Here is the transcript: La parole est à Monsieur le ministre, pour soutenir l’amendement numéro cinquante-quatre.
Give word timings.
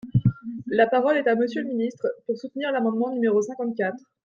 La 0.65 0.87
parole 0.87 1.17
est 1.17 1.27
à 1.27 1.35
Monsieur 1.35 1.61
le 1.61 1.67
ministre, 1.67 2.07
pour 2.25 2.35
soutenir 2.35 2.71
l’amendement 2.71 3.11
numéro 3.13 3.39
cinquante-quatre. 3.43 4.03